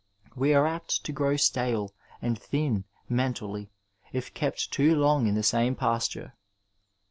[0.35, 1.93] We are apt to grow stale
[2.23, 3.69] and thin mentally
[4.11, 6.33] if kept too long in the same pasture.